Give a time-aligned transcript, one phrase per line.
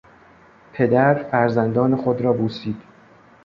[0.73, 2.81] پدر فرزندان خود را بوسید.